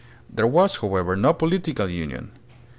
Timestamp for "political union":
1.31-2.31